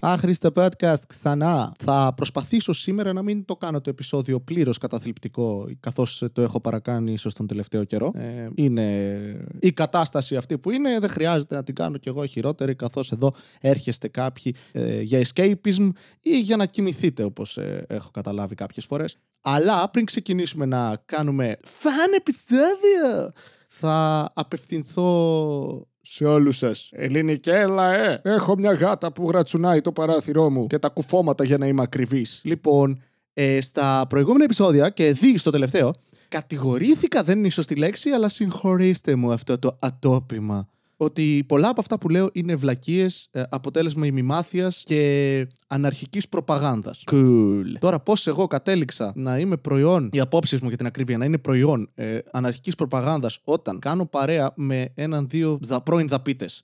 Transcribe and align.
Άχρηστο 0.00 0.50
podcast 0.54 1.00
ξανά. 1.06 1.72
Θα 1.78 2.12
προσπαθήσω 2.16 2.72
σήμερα 2.72 3.12
να 3.12 3.22
μην 3.22 3.44
το 3.44 3.56
κάνω 3.56 3.80
το 3.80 3.90
επεισόδιο 3.90 4.40
πλήρως 4.40 4.78
καταθλιπτικό, 4.78 5.68
καθώς 5.80 6.24
το 6.32 6.42
έχω 6.42 6.60
παρακάνει 6.60 7.12
ίσως 7.12 7.34
τον 7.34 7.46
τελευταίο 7.46 7.84
καιρό. 7.84 8.12
Ε, 8.14 8.48
είναι 8.54 9.16
η 9.58 9.72
κατάσταση 9.72 10.36
αυτή 10.36 10.58
που 10.58 10.70
είναι. 10.70 10.98
Δεν 10.98 11.10
χρειάζεται 11.10 11.54
να 11.54 11.62
την 11.62 11.74
κάνω 11.74 11.98
κι 11.98 12.08
εγώ 12.08 12.26
χειρότερη, 12.26 12.74
καθώς 12.74 13.12
εδώ 13.12 13.34
έρχεστε 13.60 14.08
κάποιοι 14.08 14.54
ε, 14.72 15.00
για 15.00 15.22
escapism 15.26 15.88
ή 16.20 16.40
για 16.40 16.56
να 16.56 16.66
κοιμηθείτε, 16.66 17.22
όπως 17.22 17.56
ε, 17.56 17.84
έχω 17.88 18.10
καταλάβει 18.10 18.54
κάποιες 18.54 18.84
φορές. 18.84 19.16
Αλλά 19.40 19.90
πριν 19.90 20.04
ξεκινήσουμε 20.04 20.66
να 20.66 21.02
κάνουμε 21.04 21.56
φαν 21.64 22.12
επεισόδιο, 22.16 23.32
θα 23.78 24.30
απευθυνθώ 24.34 25.88
σε 26.00 26.24
όλους 26.24 26.56
σας. 26.56 26.88
Ελληνικέλα, 26.92 27.94
ε! 27.94 28.20
Έχω 28.24 28.56
μια 28.58 28.72
γάτα 28.72 29.12
που 29.12 29.28
γρατσουνάει 29.28 29.80
το 29.80 29.92
παράθυρό 29.92 30.50
μου 30.50 30.66
και 30.66 30.78
τα 30.78 30.88
κουφώματα 30.88 31.44
για 31.44 31.58
να 31.58 31.66
είμαι 31.66 31.82
ακριβής. 31.82 32.40
Λοιπόν, 32.44 33.02
ε, 33.34 33.60
στα 33.60 34.06
προηγούμενα 34.08 34.44
επεισόδια 34.44 34.88
και 34.88 35.12
δει 35.12 35.38
στο 35.38 35.50
τελευταίο, 35.50 35.94
κατηγορήθηκα, 36.28 37.22
δεν 37.22 37.38
είναι 37.38 37.46
η 37.46 37.50
σωστή 37.50 37.74
λέξη, 37.74 38.10
αλλά 38.10 38.28
συγχωρήστε 38.28 39.14
μου 39.14 39.32
αυτό 39.32 39.58
το 39.58 39.76
ατόπιμα 39.80 40.68
ότι 40.96 41.44
πολλά 41.48 41.68
από 41.68 41.80
αυτά 41.80 41.98
που 41.98 42.08
λέω 42.08 42.30
είναι 42.32 42.54
βλακίες, 42.54 43.28
ε, 43.30 43.42
αποτέλεσμα 43.48 44.06
ημιμάθειας 44.06 44.82
και 44.86 45.46
αναρχικής 45.66 46.28
προπαγάνδας. 46.28 47.04
Cool. 47.10 47.64
Τώρα, 47.78 48.00
πώς 48.00 48.26
εγώ 48.26 48.46
κατέληξα 48.46 49.12
να 49.14 49.38
είμαι 49.38 49.56
προϊόν, 49.56 50.08
οι 50.12 50.20
απόψεις 50.20 50.60
μου 50.60 50.68
για 50.68 50.76
την 50.76 50.86
ακρίβεια, 50.86 51.18
να 51.18 51.24
είναι 51.24 51.38
προϊόν 51.38 51.90
ε, 51.94 52.18
αναρχικής 52.32 52.74
προπαγάνδας 52.74 53.40
όταν 53.44 53.78
κάνω 53.78 54.06
παρέα 54.06 54.52
με 54.56 54.92
έναν-δύο 54.94 55.58
δα, 55.62 55.80
πρώην 55.80 56.08
δαπίτες. 56.08 56.62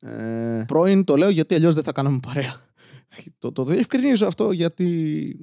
Ε, 0.00 0.64
πρώην 0.66 1.04
το 1.04 1.16
λέω 1.16 1.28
γιατί 1.28 1.54
αλλιώς 1.54 1.74
δεν 1.74 1.84
θα 1.84 1.92
κάναμε 1.92 2.18
παρέα. 2.26 2.67
Το, 3.38 3.52
το 3.52 3.64
διευκρινίζω 3.64 4.26
αυτό 4.26 4.52
γιατί 4.52 4.84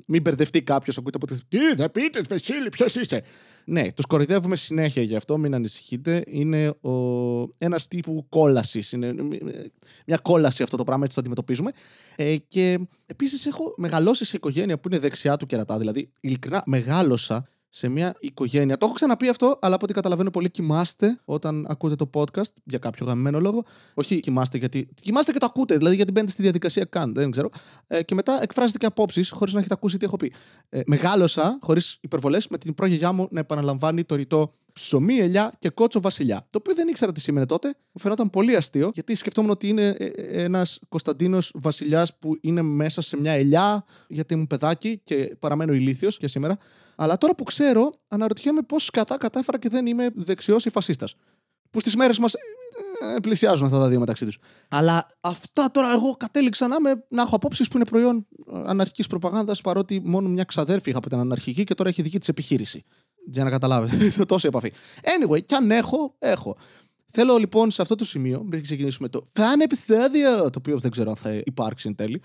μην 0.07 0.21
μπερδευτεί 0.21 0.61
κάποιος 0.61 0.97
ακούτε 0.97 1.17
από 1.21 1.41
Τι 1.47 1.75
θα 1.75 1.89
πείτε, 1.89 2.21
Βεσίλη, 2.29 2.69
ποιος 2.69 2.95
είσαι. 2.95 3.23
Ναι, 3.65 3.91
τους 3.91 4.05
κορυδεύουμε 4.05 4.55
συνέχεια 4.55 5.01
γι' 5.01 5.15
αυτό, 5.15 5.37
μην 5.37 5.55
ανησυχείτε. 5.55 6.23
Είναι 6.27 6.67
ο... 6.67 6.91
ένας 7.57 7.87
τύπου 7.87 8.25
κόλασης. 8.29 8.91
Είναι 8.91 9.13
μια 10.05 10.17
κόλαση 10.17 10.63
αυτό 10.63 10.77
το 10.77 10.83
πράγμα, 10.83 11.03
έτσι 11.03 11.15
το 11.15 11.21
αντιμετωπίζουμε. 11.21 11.71
Ε, 12.15 12.35
και 12.37 12.79
επίσης 13.05 13.45
έχω 13.45 13.73
μεγαλώσει 13.77 14.25
σε 14.25 14.35
οικογένεια 14.35 14.79
που 14.79 14.87
είναι 14.87 14.99
δεξιά 14.99 15.37
του 15.37 15.45
κερατά. 15.45 15.77
Δηλαδή, 15.77 16.09
ειλικρινά 16.21 16.63
μεγάλωσα 16.65 17.47
σε 17.77 17.87
μια 17.87 18.15
οικογένεια. 18.19 18.77
Το 18.77 18.85
έχω 18.85 18.95
ξαναπεί 18.95 19.29
αυτό, 19.29 19.57
αλλά 19.61 19.75
από 19.75 19.83
ό,τι 19.83 19.93
καταλαβαίνω 19.93 20.29
πολύ 20.29 20.49
κοιμάστε 20.49 21.19
όταν 21.25 21.65
ακούτε 21.69 21.95
το 21.95 22.09
podcast 22.13 22.51
για 22.63 22.77
κάποιο 22.77 23.05
γαμμένο 23.05 23.39
λόγο. 23.39 23.63
Όχι 23.93 24.19
κοιμάστε 24.19 24.57
γιατί. 24.57 24.87
Κοιμάστε 25.01 25.31
και 25.31 25.39
το 25.39 25.45
ακούτε, 25.45 25.77
δηλαδή 25.77 25.95
γιατί 25.95 26.11
μπαίνετε 26.11 26.31
στη 26.31 26.41
διαδικασία 26.41 26.85
καν, 26.85 27.13
δεν 27.13 27.31
ξέρω. 27.31 27.49
Ε, 27.87 28.03
και 28.03 28.15
μετά 28.15 28.39
εκφράζετε 28.41 28.77
και 28.77 28.85
απόψεις 28.85 29.29
χωρίς 29.29 29.53
να 29.53 29.59
έχετε 29.59 29.73
ακούσει 29.73 29.97
τι 29.97 30.05
έχω 30.05 30.15
πει. 30.15 30.33
Ε, 30.69 30.81
μεγάλωσα, 30.85 31.57
χωρίς 31.61 31.97
υπερβολές, 32.01 32.47
με 32.47 32.57
την 32.57 32.73
πρόγεγιά 32.73 33.11
μου 33.11 33.27
να 33.31 33.39
επαναλαμβάνει 33.39 34.03
το 34.03 34.15
ρητό 34.15 34.53
ψωμί, 34.73 35.17
ελιά 35.17 35.53
και 35.59 35.69
κότσο 35.69 36.01
βασιλιά. 36.01 36.47
Το 36.49 36.57
οποίο 36.57 36.75
δεν 36.75 36.87
ήξερα 36.87 37.11
τι 37.11 37.21
σήμαινε 37.21 37.45
τότε. 37.45 37.67
Μου 37.67 38.01
φαινόταν 38.01 38.29
πολύ 38.29 38.55
αστείο, 38.55 38.91
γιατί 38.93 39.15
σκεφτόμουν 39.15 39.49
ότι 39.49 39.67
είναι 39.67 39.87
ε, 39.87 40.05
ε, 40.05 40.43
ένας 40.43 40.79
Κωνσταντίνος 40.89 41.51
βασιλιάς 41.55 42.17
που 42.17 42.37
είναι 42.41 42.61
μέσα 42.61 43.01
σε 43.01 43.17
μια 43.17 43.31
ελιά, 43.31 43.85
γιατί 44.07 44.33
ήμουν 44.33 44.47
παιδάκι 44.47 45.01
και 45.03 45.35
παραμένω 45.39 45.73
ηλίθιος 45.73 46.17
και 46.17 46.27
σήμερα. 46.27 46.57
Αλλά 46.95 47.17
τώρα 47.17 47.35
που 47.35 47.43
ξέρω, 47.43 47.91
αναρωτιέμαι 48.07 48.61
πώς 48.61 48.89
κατά 48.89 49.17
κατάφερα 49.17 49.59
και 49.59 49.69
δεν 49.69 49.85
είμαι 49.85 50.09
δεξιός 50.15 50.65
ή 50.65 50.69
φασίστας. 50.69 51.15
Που 51.71 51.79
στις 51.79 51.95
μέρες 51.95 52.19
μας 52.19 52.33
ε, 52.33 53.19
πλησιάζουν 53.21 53.65
αυτά 53.65 53.79
τα 53.79 53.87
δύο 53.87 53.99
μεταξύ 53.99 54.25
τους. 54.25 54.37
Αλλά 54.69 55.07
αυτά 55.21 55.71
τώρα 55.71 55.91
εγώ 55.91 56.15
κατέληξα 56.15 56.67
να, 56.67 56.81
με, 56.81 57.05
να 57.09 57.21
έχω 57.21 57.35
απόψεις 57.35 57.67
που 57.67 57.77
είναι 57.77 57.85
προϊόν 57.85 58.27
αναρχικής 58.65 59.07
προπαγάνδας, 59.07 59.61
παρότι 59.61 60.01
μόνο 60.05 60.29
μια 60.29 60.43
ξαδέρφη 60.43 60.89
είχα 60.89 60.97
από 60.97 61.09
την 61.09 61.19
αναρχική 61.19 61.63
και 61.63 61.73
τώρα 61.73 61.89
έχει 61.89 62.01
δική 62.01 62.19
της 62.19 62.27
επιχείρηση. 62.27 62.83
Για 63.27 63.43
να 63.43 63.49
καταλάβετε. 63.49 64.13
Τόσο 64.25 64.47
επαφή. 64.47 64.73
Anyway, 65.01 65.45
κι 65.45 65.55
αν 65.55 65.71
έχω, 65.71 66.15
έχω. 66.19 66.57
Θέλω 67.11 67.37
λοιπόν 67.37 67.71
σε 67.71 67.81
αυτό 67.81 67.95
το 67.95 68.05
σημείο, 68.05 68.45
πριν 68.49 68.61
ξεκινήσουμε 68.61 69.09
το 69.09 69.27
φαν 69.33 69.59
επεισόδιο, 69.59 70.49
το 70.49 70.57
οποίο 70.57 70.79
δεν 70.79 70.91
ξέρω 70.91 71.09
αν 71.09 71.15
θα 71.15 71.41
υπάρξει 71.45 71.87
εν 71.87 71.95
τέλει, 71.95 72.21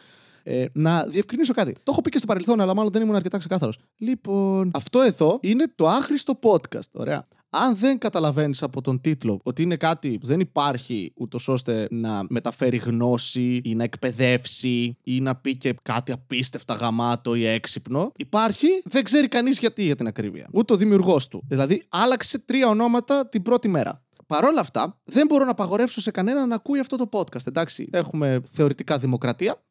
ε, 0.50 0.70
να 0.72 1.04
διευκρινίσω 1.04 1.52
κάτι. 1.52 1.72
Το 1.72 1.90
έχω 1.92 2.00
πει 2.00 2.10
και 2.10 2.18
στο 2.18 2.26
παρελθόν, 2.26 2.60
αλλά 2.60 2.74
μάλλον 2.74 2.92
δεν 2.92 3.02
ήμουν 3.02 3.14
αρκετά 3.14 3.38
ξεκάθαρος. 3.38 3.78
Λοιπόν, 3.98 4.70
αυτό 4.74 5.00
εδώ 5.00 5.38
είναι 5.42 5.72
το 5.74 5.88
άχρηστο 5.88 6.38
podcast. 6.42 6.90
Ωραία. 6.92 7.24
Αν 7.52 7.76
δεν 7.76 7.98
καταλαβαίνεις 7.98 8.62
από 8.62 8.80
τον 8.80 9.00
τίτλο 9.00 9.40
ότι 9.42 9.62
είναι 9.62 9.76
κάτι 9.76 10.18
που 10.20 10.26
δεν 10.26 10.40
υπάρχει 10.40 11.12
ούτως 11.16 11.48
ώστε 11.48 11.86
να 11.90 12.24
μεταφέρει 12.28 12.76
γνώση 12.76 13.60
ή 13.64 13.74
να 13.74 13.84
εκπαιδεύσει 13.84 14.94
ή 15.02 15.20
να 15.20 15.36
πει 15.36 15.56
και 15.56 15.74
κάτι 15.82 16.12
απίστευτα 16.12 16.74
γαμάτο 16.74 17.34
ή 17.34 17.46
έξυπνο, 17.46 18.12
υπάρχει, 18.16 18.66
δεν 18.84 19.04
ξέρει 19.04 19.28
κανείς 19.28 19.58
γιατί 19.58 19.82
για 19.82 19.96
την 19.96 20.06
ακρίβεια. 20.06 20.48
Ούτε 20.52 20.72
ο 20.72 20.76
δημιουργός 20.76 21.28
του. 21.28 21.42
Δηλαδή, 21.48 21.82
άλλαξε 21.88 22.38
τρία 22.38 22.68
ονόματα 22.68 23.28
την 23.28 23.42
πρώτη 23.42 23.68
μέρα. 23.68 24.02
Παρ' 24.26 24.44
όλα 24.44 24.60
αυτά, 24.60 25.00
δεν 25.04 25.26
μπορώ 25.26 25.44
να 25.44 25.50
απαγορεύσω 25.50 26.00
σε 26.00 26.10
κανέναν 26.10 26.48
να 26.48 26.54
ακούει 26.54 26.78
αυτό 26.78 26.96
το 26.96 27.08
podcast. 27.12 27.46
Εντάξει, 27.46 27.88
έχουμε 27.92 28.40
θεωρητικά 28.52 28.98
δημοκρατία 28.98 29.62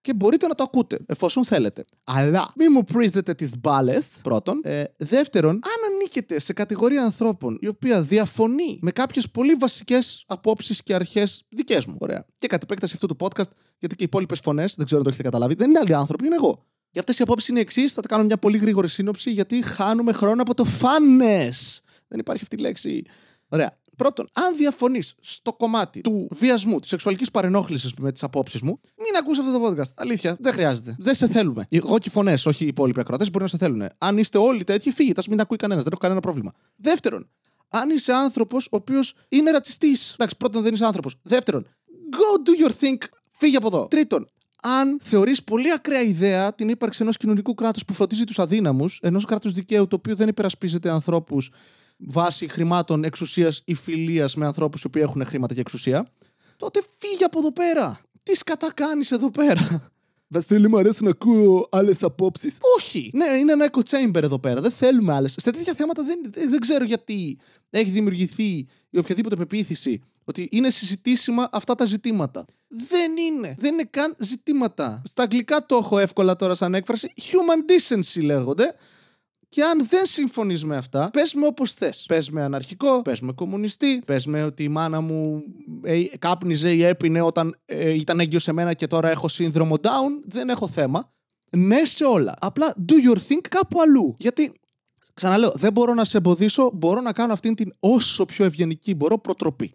και 0.00 0.14
μπορείτε 0.14 0.46
να 0.46 0.54
το 0.54 0.62
ακούτε 0.62 0.98
εφόσον 1.06 1.44
θέλετε. 1.44 1.84
Αλλά 2.04 2.52
μην 2.56 2.68
μου 2.72 2.84
πρίζετε 2.84 3.34
τις 3.34 3.50
μπάλες, 3.58 4.06
πρώτον. 4.22 4.60
Ε, 4.62 4.84
δεύτερον, 4.96 5.54
αν 5.54 5.92
ανήκετε 5.92 6.40
σε 6.40 6.52
κατηγορία 6.52 7.02
ανθρώπων 7.02 7.58
η 7.60 7.66
οποία 7.68 8.02
διαφωνεί 8.02 8.78
με 8.82 8.90
κάποιες 8.90 9.30
πολύ 9.30 9.54
βασικές 9.54 10.24
απόψεις 10.26 10.82
και 10.82 10.94
αρχές 10.94 11.44
δικές 11.48 11.86
μου. 11.86 11.96
Ωραία. 11.98 12.26
Και 12.36 12.46
κατ' 12.46 12.62
επέκταση 12.62 12.92
αυτού 12.94 13.06
του 13.06 13.16
podcast, 13.18 13.50
γιατί 13.78 13.94
και 13.94 14.02
οι 14.02 14.06
υπόλοιπες 14.08 14.40
φωνές, 14.40 14.74
δεν 14.76 14.84
ξέρω 14.84 15.00
αν 15.00 15.06
το 15.06 15.12
έχετε 15.12 15.28
καταλάβει, 15.28 15.54
δεν 15.54 15.68
είναι 15.70 15.78
άλλοι 15.78 15.94
άνθρωποι, 15.94 16.26
είναι 16.26 16.34
εγώ. 16.34 16.66
Και 16.90 16.98
αυτές 16.98 17.18
οι 17.18 17.22
απόψεις 17.22 17.48
είναι 17.48 17.60
εξής. 17.60 17.92
Θα 17.92 18.02
τα 18.02 18.08
κάνω 18.08 18.24
μια 18.24 18.38
πολύ 18.38 18.58
γρήγορη 18.58 18.88
σύνοψη, 18.88 19.30
γιατί 19.30 19.62
χάνουμε 19.62 20.12
χρόνο 20.12 20.42
από 20.42 20.54
το 20.54 20.64
φάνες. 20.64 21.82
Δεν 22.08 22.18
υπάρχει 22.18 22.42
αυτή 22.42 22.56
η 22.56 22.58
λέξη. 22.58 23.04
Ωραία. 23.48 23.77
Πρώτον, 23.98 24.28
αν 24.32 24.56
διαφωνείς 24.56 25.14
στο 25.20 25.52
κομμάτι 25.52 26.00
του 26.00 26.28
βιασμού, 26.30 26.80
της 26.80 26.88
σεξουαλικής 26.88 27.30
παρενόχλησης 27.30 27.94
με 27.98 28.12
τις 28.12 28.22
απόψεις 28.22 28.60
μου, 28.62 28.80
μην 28.96 29.16
ακούσει 29.18 29.40
αυτό 29.40 29.58
το 29.58 29.66
podcast. 29.66 29.92
Αλήθεια, 29.96 30.36
δεν 30.40 30.52
χρειάζεται. 30.52 30.96
Δεν 30.98 31.14
σε 31.14 31.28
θέλουμε. 31.28 31.66
Εγώ 31.68 31.98
και 31.98 32.08
οι 32.08 32.10
φωνές, 32.12 32.46
όχι 32.46 32.64
οι 32.64 32.66
υπόλοιποι 32.66 33.00
ακροατές, 33.00 33.30
μπορεί 33.30 33.44
να 33.44 33.50
σε 33.50 33.56
θέλουν. 33.56 33.88
Αν 33.98 34.18
είστε 34.18 34.38
όλοι 34.38 34.64
τέτοιοι, 34.64 34.90
φύγετε. 34.90 35.20
Α 35.20 35.24
μην 35.28 35.40
ακούει 35.40 35.56
κανένας. 35.56 35.82
Δεν 35.82 35.92
έχω 35.92 36.00
κανένα 36.02 36.20
πρόβλημα. 36.20 36.52
Δεύτερον, 36.76 37.28
αν 37.68 37.90
είσαι 37.90 38.12
άνθρωπος 38.12 38.64
ο 38.66 38.76
οποίος 38.76 39.14
είναι 39.28 39.50
ρατσιστής. 39.50 40.12
Εντάξει, 40.12 40.36
πρώτον, 40.36 40.62
δεν 40.62 40.74
είσαι 40.74 40.84
άνθρωπος. 40.84 41.14
Δεύτερον, 41.22 41.66
go 42.10 42.48
do 42.48 42.66
your 42.66 42.72
thing. 42.80 42.98
Φύγε 43.30 43.56
από 43.56 43.66
εδώ. 43.66 43.86
Τρίτον, 43.86 44.28
αν 44.62 44.98
θεωρείς 45.02 45.44
πολύ 45.44 45.72
ακραία 45.72 46.02
ιδέα 46.02 46.54
την 46.54 46.68
ύπαρξη 46.68 47.02
ενός 47.02 47.16
κοινωνικού 47.16 47.54
κράτους 47.54 47.84
που 47.84 47.92
φροντίζει 47.92 48.24
τους 48.24 48.38
αδύναμους, 48.38 48.98
ενός 49.02 49.24
κράτους 49.24 49.52
δικαίου 49.52 49.86
το 49.86 49.96
οποίο 49.96 50.14
δεν 50.14 50.28
υπερασπίζεται 50.28 50.90
ανθρώπους 50.90 51.50
βάσει 51.98 52.48
χρημάτων 52.48 53.04
εξουσίας 53.04 53.62
ή 53.64 53.74
φιλίας 53.74 54.34
με 54.34 54.46
ανθρώπους 54.46 54.86
που 54.92 54.98
έχουν 54.98 55.24
χρήματα 55.24 55.54
και 55.54 55.60
εξουσία, 55.60 56.12
τότε 56.56 56.82
φύγε 56.98 57.24
από 57.24 57.38
εδώ 57.38 57.52
πέρα. 57.52 58.00
Τι 58.22 58.34
σκατά 58.34 58.72
κάνει 58.74 59.04
εδώ 59.10 59.30
πέρα; 59.30 59.90
Βασίλη, 60.28 60.68
μου 60.68 60.78
αρέσει 60.78 61.04
να 61.04 61.10
ακούω 61.10 61.68
άλλες 61.70 62.02
απόψεις. 62.02 62.56
Όχι! 62.76 63.10
Ναι, 63.14 63.24
είναι 63.24 63.52
ένα 63.52 63.70
echo 63.70 63.80
chamber 63.90 64.22
εδώ 64.22 64.38
πέρα. 64.38 64.60
Δεν 64.60 64.70
θέλουμε 64.70 65.12
άλλες. 65.12 65.34
Σε 65.36 65.50
τέτοια 65.50 65.74
θέματα 65.74 66.02
δεν, 66.02 66.18
δεν 66.48 66.60
ξέρω 66.60 66.84
γιατί 66.84 67.38
έχει 67.70 67.90
δημιουργηθεί 67.90 68.66
η 68.90 68.98
οποιαδήποτε 68.98 69.36
πεποίθηση 69.36 70.00
ότι 70.24 70.48
είναι 70.50 70.70
συζητήσιμα 70.70 71.48
αυτά 71.52 71.74
τα 71.74 71.84
ζητήματα. 71.84 72.44
Δεν 72.68 73.16
είναι. 73.16 73.54
Δεν 73.58 73.72
είναι 73.72 73.84
καν 73.90 74.14
ζητήματα. 74.18 75.02
Στα 75.04 75.22
αγγλικά 75.22 75.66
το 75.66 75.76
έχω 75.76 75.98
εύκολα 75.98 76.36
τώρα 76.36 76.54
σαν 76.54 76.74
έκφραση. 76.74 77.12
Human 77.16 77.70
decency 77.70 78.22
λέγονται. 78.22 78.74
Και 79.48 79.62
αν 79.62 79.86
δεν 79.88 80.06
συμφωνείς 80.06 80.64
με 80.64 80.76
αυτά, 80.76 81.10
πες 81.12 81.34
με 81.34 81.46
όπως 81.46 81.72
θες. 81.72 82.04
Πες 82.08 82.30
με 82.30 82.42
αναρχικό, 82.42 83.02
πες 83.02 83.20
με 83.20 83.32
κομμουνιστή, 83.32 84.02
πες 84.06 84.26
με 84.26 84.42
ότι 84.42 84.62
η 84.62 84.68
μάνα 84.68 85.00
μου 85.00 85.42
ε, 85.82 86.02
κάπνιζε 86.18 86.72
ή 86.72 86.82
έπινε 86.82 87.20
όταν 87.20 87.56
ε, 87.64 87.90
ήταν 87.90 88.20
έγκυος 88.20 88.42
σε 88.42 88.52
μένα 88.52 88.74
και 88.74 88.86
τώρα 88.86 89.10
έχω 89.10 89.28
σύνδρομο 89.28 89.74
down. 89.82 90.22
Δεν 90.24 90.48
έχω 90.48 90.68
θέμα. 90.68 91.12
Ναι 91.56 91.84
σε 91.84 92.04
όλα. 92.04 92.34
Απλά 92.40 92.74
do 92.88 92.92
your 92.92 93.16
thing 93.16 93.40
κάπου 93.48 93.80
αλλού. 93.80 94.16
Γιατί 94.18 94.52
Ξαναλέω, 95.18 95.52
δεν 95.54 95.72
μπορώ 95.72 95.94
να 95.94 96.04
σε 96.04 96.16
εμποδίσω, 96.16 96.70
μπορώ 96.74 97.00
να 97.00 97.12
κάνω 97.12 97.32
αυτήν 97.32 97.54
την 97.54 97.74
όσο 97.80 98.24
πιο 98.24 98.44
ευγενική 98.44 98.94
μπορώ 98.94 99.18
προτροπή. 99.18 99.74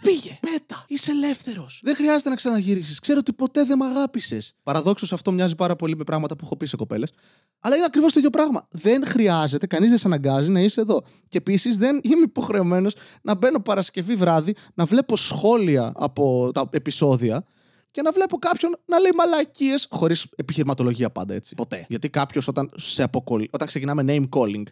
Φύγε! 0.00 0.38
Πέτα! 0.40 0.84
Είσαι 0.88 1.10
ελεύθερος! 1.10 1.80
Δεν 1.82 1.94
χρειάζεται 1.94 2.28
να 2.28 2.34
ξαναγυρίσεις. 2.34 2.98
Ξέρω 2.98 3.18
ότι 3.18 3.32
ποτέ 3.32 3.64
δεν 3.64 3.78
με 3.78 3.84
αγάπησες. 3.84 4.54
Παραδόξως 4.62 5.12
αυτό 5.12 5.32
μοιάζει 5.32 5.54
πάρα 5.54 5.76
πολύ 5.76 5.96
με 5.96 6.04
πράγματα 6.04 6.36
που 6.36 6.44
έχω 6.44 6.56
πει 6.56 6.66
σε 6.66 6.76
κοπέλες. 6.76 7.12
Αλλά 7.60 7.76
είναι 7.76 7.84
ακριβώς 7.84 8.12
το 8.12 8.18
ίδιο 8.18 8.30
πράγμα. 8.30 8.68
Δεν 8.70 9.06
χρειάζεται, 9.06 9.66
κανείς 9.66 9.88
δεν 9.88 9.98
σε 9.98 10.06
αναγκάζει 10.06 10.50
να 10.50 10.60
είσαι 10.60 10.80
εδώ. 10.80 11.02
Και 11.28 11.38
επίσης 11.38 11.78
δεν 11.78 12.00
είμαι 12.02 12.22
υποχρεωμένος 12.22 12.94
να 13.22 13.34
μπαίνω 13.34 13.60
Παρασκευή 13.60 14.16
βράδυ, 14.16 14.54
να 14.74 14.84
βλέπω 14.84 15.16
σχόλια 15.16 15.92
από 15.94 16.50
τα 16.54 16.68
επεισόδια 16.70 17.44
και 17.90 18.02
να 18.02 18.10
βλέπω 18.10 18.38
κάποιον 18.38 18.76
να 18.84 18.98
λέει 18.98 19.10
μαλακίες 19.14 19.86
χωρίς 19.90 20.26
επιχειρηματολογία 20.36 21.10
πάντα 21.10 21.34
έτσι. 21.34 21.54
Ποτέ. 21.54 21.86
Γιατί 21.88 22.08
κάποιος 22.10 22.48
όταν 22.48 22.70
σε 22.76 23.02
αποκολλεί, 23.02 23.48
όταν 23.52 23.68
ξεκινάμε 23.68 24.04
name 24.06 24.38
calling, 24.38 24.62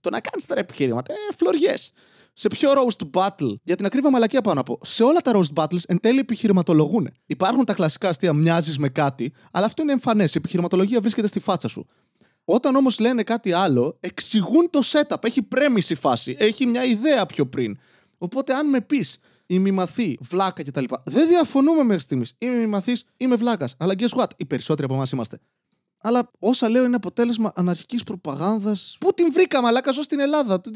το 0.00 0.10
να 0.10 0.20
κάνεις 0.20 0.46
τώρα 0.46 0.60
επιχειρήματα, 0.60 1.12
ε, 1.12 1.34
φλωριές. 1.36 1.92
Σε 2.38 2.48
ποιο 2.48 2.70
roast 2.72 3.20
battle, 3.20 3.54
για 3.62 3.76
την 3.76 3.86
ακρίβεια 3.86 4.10
μαλακία 4.10 4.40
πάνω 4.40 4.60
από. 4.60 4.78
Σε 4.82 5.02
όλα 5.02 5.20
τα 5.20 5.32
roast 5.34 5.62
battles 5.62 5.84
εν 5.86 6.00
τέλει 6.00 6.18
επιχειρηματολογούν. 6.18 7.08
Υπάρχουν 7.26 7.64
τα 7.64 7.74
κλασικά 7.74 8.08
αστεία, 8.08 8.32
μοιάζεις 8.32 8.78
με 8.78 8.88
κάτι, 8.88 9.32
αλλά 9.50 9.66
αυτό 9.66 9.82
είναι 9.82 9.92
εμφανές. 9.92 10.34
Η 10.34 10.38
επιχειρηματολογία 10.38 11.00
βρίσκεται 11.00 11.26
στη 11.26 11.40
φάτσα 11.40 11.68
σου. 11.68 11.86
Όταν 12.44 12.76
όμως 12.76 12.98
λένε 12.98 13.22
κάτι 13.22 13.52
άλλο, 13.52 13.96
εξηγούν 14.00 14.70
το 14.70 14.80
setup. 14.84 15.24
Έχει 15.24 15.42
πρέμιση 15.42 15.94
φάση. 15.94 16.36
Έχει 16.38 16.66
μια 16.66 16.84
ιδέα 16.84 17.26
πιο 17.26 17.46
πριν. 17.46 17.78
Οπότε, 18.18 18.54
αν 18.54 18.68
με 18.68 18.80
πεις 18.80 19.18
ημιμαθή, 19.46 20.18
βλάκα 20.20 20.62
κτλ. 20.62 20.84
Δεν 21.04 21.28
διαφωνούμε 21.28 21.82
μέχρι 21.82 22.02
στιγμής. 22.02 22.34
Είμαι 22.38 22.54
ημιμαθή, 22.54 22.92
είμαι 23.16 23.36
βλάκας. 23.36 23.74
Αλλά 23.78 23.94
guess 23.98 24.20
what, 24.20 24.28
οι 24.36 24.44
περισσότεροι 24.44 24.84
από 24.84 24.94
εμάς 24.94 25.10
είμαστε. 25.10 25.40
Αλλά 26.06 26.30
όσα 26.38 26.68
λέω 26.68 26.84
είναι 26.84 26.96
αποτέλεσμα 26.96 27.52
αναρχικής 27.54 28.02
προπαγάνδας. 28.02 28.96
Πού 29.00 29.12
την 29.14 29.32
βρήκα, 29.32 29.62
μαλάκα, 29.62 29.92
ζω 29.92 30.02
στην 30.02 30.20
Ελλάδα 30.20 30.60
το 30.60 30.70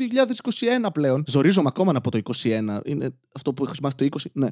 2021 0.85 0.93
πλέον. 0.93 1.25
Ζορίζομαι 1.27 1.69
ακόμα 1.69 1.93
από 1.97 2.11
το 2.11 2.19
21. 2.43 2.81
Είναι 2.85 3.11
αυτό 3.35 3.53
που 3.53 3.65
έχω 3.65 3.75
σημάσει 3.75 3.97
το 3.97 4.05
20. 4.05 4.31
Ναι. 4.33 4.49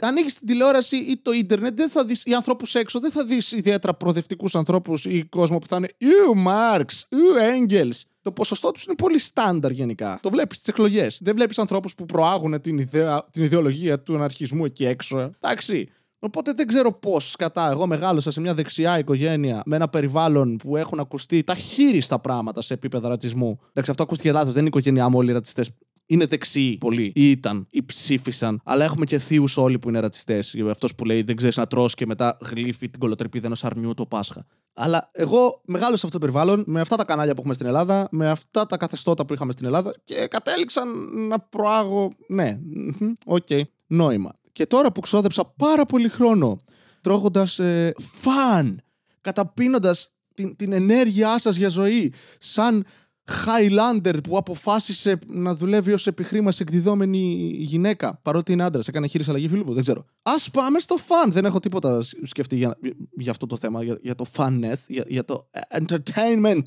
Ανοίγεις 0.00 0.34
την 0.38 0.46
τηλεόραση 0.46 0.96
ή 0.96 1.20
το 1.22 1.32
ίντερνετ, 1.32 1.76
δεν 1.76 1.90
θα 1.90 2.04
δεις 2.04 2.24
οι 2.24 2.34
ανθρώπους 2.34 2.74
έξω, 2.74 3.00
δεν 3.00 3.10
θα 3.10 3.24
δεις 3.24 3.52
ιδιαίτερα 3.52 3.94
προοδευτικούς 3.94 4.54
ανθρώπους 4.54 5.04
ή 5.04 5.24
κόσμο 5.24 5.58
που 5.58 5.66
θα 5.66 5.76
είναι 5.76 5.88
Ιου 5.98 6.36
Μάρξ, 6.36 7.06
Ιου 7.10 7.36
Έγγελς. 7.40 8.04
Το 8.22 8.32
ποσοστό 8.32 8.70
τους 8.70 8.84
είναι 8.84 8.94
πολύ 8.94 9.18
στάνταρ 9.18 9.70
γενικά. 9.70 10.18
Το 10.22 10.30
βλέπεις 10.30 10.56
στις 10.56 10.68
εκλογές. 10.68 11.18
Δεν 11.20 11.34
βλέπεις 11.34 11.58
ανθρώπους 11.58 11.94
που 11.94 12.04
προάγουν 12.04 12.60
την, 12.60 12.78
ιδέα, 12.78 13.28
την 13.30 13.42
ιδεολογία 13.42 14.00
του 14.00 14.14
αναρχισμού 14.14 14.64
εκεί 14.64 14.84
έξω. 14.84 15.30
Εντάξει. 15.40 15.88
Οπότε 16.22 16.52
δεν 16.52 16.66
ξέρω 16.66 16.92
πώς 16.92 17.34
κατά. 17.38 17.70
Εγώ 17.70 17.86
μεγάλωσα 17.86 18.30
σε 18.30 18.40
μια 18.40 18.54
δεξιά 18.54 18.98
οικογένεια 18.98 19.62
με 19.64 19.76
ένα 19.76 19.88
περιβάλλον 19.88 20.56
που 20.56 20.76
έχουν 20.76 21.00
ακουστεί 21.00 21.42
τα 21.42 21.54
χείριστα 21.54 22.18
πράγματα 22.18 22.62
σε 22.62 22.74
επίπεδα 22.74 23.08
ρατσισμού. 23.08 23.58
Εντάξει, 23.68 23.90
αυτό 23.90 24.02
ακούστηκε 24.02 24.32
λάθος. 24.32 24.52
Δεν 24.52 24.58
είναι 24.58 24.64
η 24.64 24.78
οικογένειά 24.78 25.08
μου 25.08 25.18
όλοι 25.18 25.32
ρατσιστές. 25.32 25.70
Είναι 26.06 26.26
δεξιοί 26.26 26.76
πολλοί. 26.78 27.12
Ή 27.14 27.30
ήταν, 27.30 27.66
ή 27.70 27.82
ψήφισαν. 27.82 28.60
Αλλά 28.64 28.84
έχουμε 28.84 29.04
και 29.04 29.18
θείους 29.18 29.56
όλοι 29.56 29.78
που 29.78 29.88
είναι 29.88 30.00
ρατσιστές. 30.00 30.54
Αυτός 30.70 30.94
που 30.94 31.04
λέει 31.04 31.22
δεν 31.22 31.36
ξέρεις 31.36 31.56
να 31.56 31.66
τρώ 31.66 31.88
και 31.88 32.06
μετά 32.06 32.38
γλύφει 32.40 32.86
την 32.86 33.00
κολοτρεπίδα 33.00 33.46
ενός 33.46 33.64
αρνιού 33.64 33.94
το 33.94 34.06
Πάσχα. 34.06 34.46
Αλλά 34.74 35.10
εγώ 35.12 35.60
μεγάλωσα 35.64 35.96
σε 35.96 36.06
αυτό 36.06 36.18
το 36.18 36.26
περιβάλλον 36.26 36.64
με 36.66 36.80
αυτά 36.80 36.96
τα 36.96 37.04
κανάλια 37.04 37.32
που 37.32 37.38
έχουμε 37.38 37.54
στην 37.54 37.66
Ελλάδα, 37.66 38.08
με 38.10 38.28
αυτά 38.28 38.66
τα 38.66 38.76
καθεστώτα 38.76 39.26
που 39.26 39.34
είχαμε 39.34 39.52
στην 39.52 39.66
Ελλάδα 39.66 39.94
και 40.04 40.26
κατέληξαν 40.30 40.88
να 41.28 41.38
προάγω. 41.38 42.12
Ναι, 42.28 42.58
οκ, 43.26 43.46
okay, 43.48 43.62
νόημα. 43.86 44.32
Και 44.52 44.66
τώρα 44.66 44.92
που 44.92 45.00
ξόδεψα 45.00 45.44
πάρα 45.44 45.86
πολύ 45.86 46.08
χρόνο 46.08 46.58
τρώγοντας 47.00 47.58
ε, 47.58 47.94
fun, 47.98 48.82
καταπίνοντας 49.20 50.12
την, 50.34 50.56
την 50.56 50.72
ενέργειά 50.72 51.38
σας 51.38 51.56
για 51.56 51.68
ζωή, 51.68 52.12
σαν 52.38 52.84
Highlander 53.30 54.18
που 54.22 54.36
αποφάσισε 54.36 55.18
να 55.26 55.54
δουλεύει 55.54 55.92
ως 55.92 56.06
επί 56.06 56.52
χρήμασι 56.52 56.62
εκδιδόμενη 56.62 57.54
γυναίκα, 57.58 58.18
παρότι 58.22 58.52
είναι 58.52 58.64
άντρας. 58.64 58.88
Έκανε 58.88 59.06
εγχείριση 59.06 59.30
αλλαγή 59.30 59.48
φύλου 59.48 59.72
δεν 59.72 59.82
ξέρω. 59.82 60.04
Ας 60.22 60.50
πάμε 60.52 60.78
στο 60.78 60.96
fun. 60.96 61.32
Δεν 61.32 61.44
έχω 61.44 61.60
τίποτα 61.60 62.02
σκεφτεί 62.22 62.56
για, 62.56 62.78
για 63.16 63.30
αυτό 63.30 63.46
το 63.46 63.56
θέμα, 63.56 63.82
για, 63.82 63.98
για 64.02 64.14
το 64.14 64.24
funness, 64.36 64.78
για, 64.86 65.04
για 65.06 65.24
το 65.24 65.48
entertainment 65.78 66.62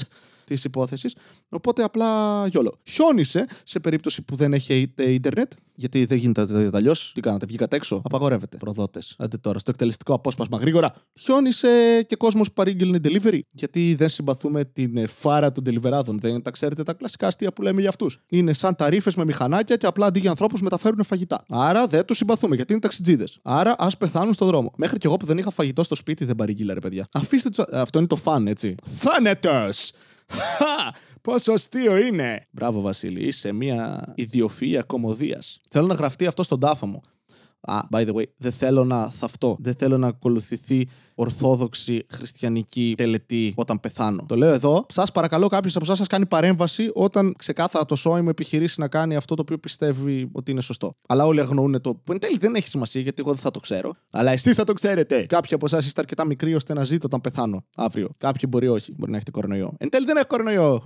της 0.46 0.64
υπόθεσης. 0.64 1.16
Οπότε 1.50 1.84
απλά 1.84 2.08
γιόλο. 2.48 2.80
Χιόνισε 2.84 3.46
σε 3.64 3.80
περίπτωση 3.80 4.22
που 4.22 4.36
δεν 4.36 4.54
έχει 4.54 4.94
ίντερνετ, 4.98 5.52
γιατί 5.76 6.06
δεν 6.06 6.18
γίνεται 6.18 6.70
αλλιώς. 6.74 7.12
Τι 7.14 7.22
κάνατε, 7.22 7.46
βγήκατε 7.46 7.76
έξω. 7.76 8.02
Απαγορεύεται. 8.04 8.58
Προδότες. 8.58 9.16
Άντε 9.18 9.38
τώρα, 9.38 9.60
στο 9.60 9.72
εκτελεστικό 9.72 10.14
απόσπασμα 10.14 10.58
γρήγορα. 10.58 10.94
Χιόνισε 11.20 12.04
και 12.08 12.16
κόσμος 12.16 12.52
παρήγγειλνε 12.52 13.00
delivery. 13.04 13.40
Γιατί 13.52 13.96
δεν 13.96 14.10
συμπαθούμε 14.10 14.66
την 14.66 15.08
φάρα 15.08 15.52
των 15.52 15.64
deliverάδων. 15.68 16.20
Δεν 16.20 16.42
τα 16.42 16.52
ξέρετε 16.52 16.84
τα 16.84 16.94
κλασικά 16.94 17.28
αστεία 17.28 17.54
που 17.54 17.62
λέμε 17.62 17.80
για 17.80 17.90
αυτούς. 17.90 18.20
Είναι 18.28 18.54
σαν 18.54 18.76
ταρήφε 18.76 19.12
με 19.16 19.26
μηχανάκια 19.26 19.76
και 19.76 19.86
απλά 19.86 20.06
αντί 20.06 20.20
για 20.20 20.30
ανθρώπους 20.30 20.62
μεταφέρουν 20.62 21.04
φαγητά. 21.04 21.44
Άρα 21.50 21.88
δεν 21.88 22.06
τους 22.06 22.18
συμπαθούμε 22.18 22.56
γιατί 22.56 22.72
είναι 22.72 22.82
ταξιτζίδες. 22.82 23.40
Άρα 23.42 23.76
ας 23.78 23.98
πεθάνουν 23.98 24.34
στο 24.34 24.46
δρόμο. 24.46 24.74
Μέχρι 24.76 24.98
και 24.98 25.08
εγώ 25.08 25.18
που 25.18 25.26
δεν 25.26 25.38
είχα 25.38 25.52
φαγητό 25.52 25.84
στο 25.84 25.96
σπίτι 25.96 26.26
δεν 26.26 26.36
παρήγγειλα, 26.36 26.74
ρε 26.74 26.80
παιδιά. 26.80 27.08
Αφήστε 27.14 27.50
τους. 27.50 27.64
Αυτό 27.72 27.98
είναι 28.00 28.08
το 28.08 28.16
φαν, 28.16 28.48
έτσι. 28.48 28.76
Θάνετο! 30.28 30.98
Πόσο 31.22 31.52
αστείο 31.52 31.98
είναι! 31.98 32.48
Μπράβο, 32.52 32.82
Βασίλη, 32.82 33.28
είσαι 33.28 33.52
μια 33.52 34.14
ιδιοφυα 34.16 34.82
κομμωδίας. 34.82 35.60
Θέλω 35.70 35.88
να 35.88 35.94
γραφτεί 35.94 36.26
αυτό 36.26 36.44
στον 36.44 36.60
τάφο 36.60 36.86
μου. 36.86 37.02
Α, 37.66 37.80
ah, 37.80 37.98
by 37.98 38.08
the 38.08 38.14
way, 38.14 38.24
δεν 38.38 38.52
θέλω 38.52 38.84
να 38.84 39.10
θαυτώ. 39.10 39.58
Δεν 39.60 39.76
θέλω 39.76 39.98
να 39.98 40.08
ακολουθηθεί 40.08 40.88
ορθόδοξη 41.16 42.06
χριστιανική 42.10 42.94
τελετή 42.98 43.54
όταν 43.56 43.80
πεθάνω. 43.80 44.26
Το 44.28 44.36
λέω 44.36 44.54
εδώ. 44.54 44.86
Σας 44.90 45.12
παρακαλώ, 45.12 45.48
κάποιος 45.48 45.76
από 45.76 45.86
εσάς 45.86 45.98
σας 45.98 46.08
κάνει 46.08 46.26
παρέμβαση 46.26 46.92
όταν 46.94 47.34
ξεκάθαρα 47.38 47.86
το 47.86 47.96
σώμα 47.96 48.22
μου 48.22 48.30
επιχειρήσει 48.30 48.80
να 48.80 48.88
κάνει 48.88 49.16
αυτό 49.16 49.36
το 49.36 49.42
οποίο 49.42 49.58
πιστεύει 49.58 50.30
ότι 50.32 50.52
είναι 50.52 50.62
σωστό. 50.62 50.94
Αλλά 51.08 51.26
όλοι 51.26 51.40
αγνοούν 51.40 51.82
το. 51.82 51.96
που 51.96 52.12
εν 52.12 52.20
τέλει 52.20 52.38
δεν 52.38 52.56
έχει 52.56 52.68
σημασία 52.68 53.02
γιατί 53.02 53.22
εγώ 53.22 53.32
δεν 53.32 53.42
θα 53.42 53.52
το 53.52 53.60
ξέρω. 53.60 53.94
Αλλά 54.12 54.32
εσείς 54.32 54.56
θα 54.56 54.64
το 54.64 54.74
ξέρετε. 54.74 55.26
Κάποιοι 55.26 55.54
από 55.54 55.66
εσάς 55.66 55.86
είστε 55.86 56.02
αρκετά 56.02 56.26
μικροί 56.26 56.56
ώστε 56.56 56.74
να 56.74 56.84
ζείτε 56.84 57.06
όταν 57.06 57.22
πεθάνω 57.22 57.66
αύριο. 57.76 58.10
Κάποιοι 58.18 58.50
μπορεί 58.50 58.68
όχι. 58.68 58.94
Μπορεί 58.98 59.12
να 59.12 59.18
έχετε 59.18 59.32
κορονοϊό. 59.32 59.74
Εν 59.78 59.90
τέλει 59.90 60.06
δεν 60.06 60.18
έχω 60.18 60.28
κορονοϊό. 60.28 60.82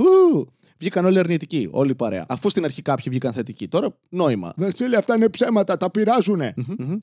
Βγήκαν 0.79 1.05
όλοι 1.05 1.19
αρνητικοί, 1.19 1.67
όλοι 1.71 1.95
παρέα. 1.95 2.25
Αφού 2.29 2.49
στην 2.49 2.63
αρχή 2.63 2.81
κάποιοι 2.81 3.05
βγήκαν 3.09 3.33
θετικοί. 3.33 3.67
Τώρα 3.67 3.97
νόημα. 4.09 4.53
Βασίλη, 4.57 4.95
αυτά 4.95 5.15
είναι 5.15 5.29
ψέματα, 5.29 5.77
τα 5.77 5.91
πειράζουνε. 5.91 6.53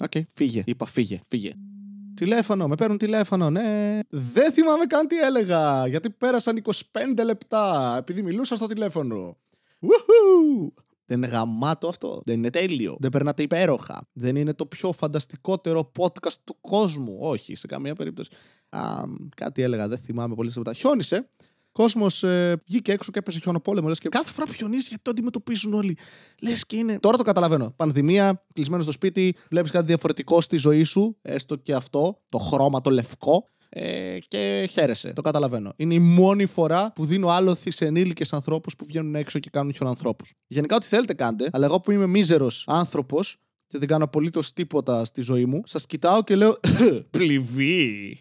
OK, 0.01 0.11
okay, 0.11 0.23
φύγε. 0.29 0.63
Είπα 0.67 0.87
φύγε, 0.87 1.21
φύγε. 1.29 1.53
Τηλέφωνο, 2.15 2.69
με 2.69 2.75
παίρνουν 2.75 2.99
τηλέφωνο, 2.99 3.51
ναι. 3.51 3.99
Δεν 4.09 4.53
θυμάμαι 4.53 4.85
καν 4.85 5.07
τι 5.07 5.19
έλεγα, 5.19 5.87
γιατί 5.87 6.11
πέρασαν 6.11 6.63
25 6.65 6.73
λεπτά 7.25 7.95
επειδή 7.99 8.23
μιλούσα 8.23 8.57
στο 8.57 8.67
τηλέφωνο. 8.67 9.37
Δεν 11.07 11.17
είναι 11.17 11.27
γαμάτο 11.27 11.89
αυτό. 11.89 12.21
Δεν 12.25 12.37
είναι 12.37 12.51
τέλειο. 12.51 12.97
Δεν 13.01 13.11
περνάτε 13.11 13.43
υπέροχα. 13.43 14.09
Δεν 14.13 14.37
είναι 14.37 14.55
το 14.55 14.67
πιο 14.67 14.93
φανταστικότερο 14.93 15.93
podcast 15.99 16.35
του 16.45 16.57
κόσμου. 16.61 17.17
Όχι, 17.21 17.55
σε 17.55 17.67
καμία 17.67 17.95
περίπτωση. 17.95 18.31
Α, 18.69 19.03
κάτι 19.37 19.63
έλεγα, 19.63 19.89
δεν 19.89 19.99
θυμάμαι 19.99 20.35
πολύ 20.35 20.53
λεπτά. 20.57 20.73
Χιόνισε 20.73 21.29
κόσμος 21.75 22.23
ε, 22.23 22.57
βγήκε 22.67 22.93
έξω 22.93 23.11
και 23.13 23.19
έπεσε 23.19 23.39
χιονοπόλεμο. 23.39 23.89
Λες 23.89 23.99
και 23.99 24.09
κάθε 24.09 24.33
φορά 24.33 24.47
που 24.47 24.53
χιονίζει, 24.53 24.87
γιατί 24.89 25.03
το 25.03 25.11
αντιμετωπίζουν 25.11 25.75
όλοι. 25.75 25.97
Λες 26.43 26.67
και 26.67 26.77
είναι. 26.77 26.99
Τώρα 26.99 27.17
το 27.17 27.23
καταλαβαίνω. 27.23 27.73
Πανδημία, 27.77 28.45
κλεισμένο 28.53 28.83
στο 28.83 28.93
σπίτι, 28.93 29.37
βλέπεις 29.51 29.71
κάτι 29.71 29.87
διαφορετικό 29.87 30.41
στη 30.41 30.57
ζωή 30.57 30.85
σου, 30.85 31.17
έστω 31.23 31.57
και 31.57 31.75
αυτό, 31.75 32.23
το 32.29 32.39
χρώμα, 32.39 32.81
το 32.81 32.91
λευκό. 32.91 33.49
Ε, 33.77 34.19
και 34.29 34.69
χαίρεσαι. 34.73 35.13
Το 35.13 35.23
καταλαβαίνω. 35.23 35.73
Είναι 35.77 35.95
η 35.95 35.99
μόνη 35.99 36.47
φορά 36.47 36.93
που 36.95 37.05
δίνω 37.05 37.29
άλοθη 37.29 37.71
σε 37.71 37.87
ενήλικες 37.87 38.33
ανθρώπους 38.33 38.77
που 38.77 38.85
βγαίνουν 38.87 39.15
έξω 39.15 39.39
και 39.39 39.51
κάνουν 39.53 39.75
χιονανθρώπου. 39.75 40.25
Γενικά, 40.47 40.77
ό,τι 40.77 40.87
θέλετε 40.87 41.15
κάντε, 41.15 41.49
αλλά 41.53 41.67
εγώ 41.67 41.81
που 41.81 41.91
είμαι 41.91 42.07
μίζερος 42.07 42.65
άνθρωπος, 42.67 43.37
και 43.75 43.81
δεν 43.81 43.89
κάνω 43.89 44.05
απολύτως 44.05 44.53
τίποτα 44.53 45.05
στη 45.05 45.23
ζωή 45.23 45.45
μου, 45.45 45.63
σας 45.67 45.87
κοιτάω 45.87 46.23
και 46.23 46.37
λέω 46.37 46.57
Πληβή! 47.11 48.19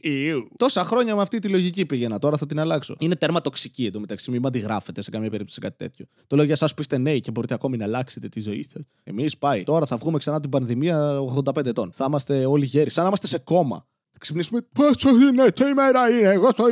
Τόσα 0.57 0.83
χρόνια 0.85 1.15
με 1.15 1.21
αυτή 1.21 1.39
τη 1.39 1.47
λογική 1.47 1.85
πήγαινα, 1.85 2.19
τώρα 2.19 2.37
θα 2.37 2.45
την 2.45 2.59
αλλάξω. 2.59 2.95
Είναι 2.99 3.15
τέρμα 3.15 3.41
τοξική 3.41 3.85
εντωμεταξύ, 3.85 4.31
μην 4.31 4.45
αντιγράφετε 4.45 5.01
σε 5.01 5.09
καμία 5.09 5.29
περίπτωση 5.29 5.59
κάτι 5.59 5.77
τέτοιο. 5.77 6.05
Το 6.27 6.35
λέω 6.35 6.45
για 6.45 6.53
εσάς 6.53 6.73
που 6.73 6.81
είστε 6.81 6.97
νέοι 6.97 7.19
και 7.19 7.31
μπορείτε 7.31 7.53
ακόμη 7.53 7.77
να 7.77 7.85
αλλάξετε 7.85 8.29
τη 8.29 8.41
ζωή 8.41 8.63
σας. 8.63 8.83
Εμείς 9.03 9.37
πάει. 9.37 9.63
Τώρα 9.63 9.85
θα 9.85 9.97
βγούμε 9.97 10.17
ξανά 10.17 10.39
την 10.39 10.49
πανδημία 10.49 11.19
85 11.45 11.65
ετών. 11.65 11.91
Θα 11.93 12.05
είμαστε 12.07 12.45
όλοι 12.45 12.65
γέροι, 12.65 12.89
σαν 12.89 13.01
να 13.01 13.07
είμαστε 13.07 13.27
σε 13.27 13.37
κόμμα. 13.37 13.85
Θα 14.11 14.19
ξυπνήσουμε. 14.19 14.61
Πόσο 14.73 15.09
είναι, 15.09 15.51
τι 15.51 15.63
ημέρα 15.69 16.09
είναι, 16.09 16.27
εγώ 16.27 16.51
στο 16.51 16.63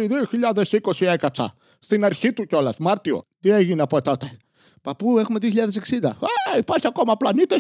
2020 0.82 1.06
έκατσα. 1.06 1.56
Στην 1.80 2.06
αρχή 2.06 2.34
του 2.34 2.46
κιόλας, 2.46 2.78
Μάρτιο. 2.78 3.24
Τι 3.40 3.50
έγινε 3.50 3.82
από 3.82 4.02
τότε. 4.02 4.38
Παππού, 4.82 5.20
έχουμε 5.20 5.40
2060. 5.42 6.06
Α, 6.06 6.58
υπάρχει 6.58 6.88
ακόμα 6.88 7.18
πλανήτη. 7.18 7.56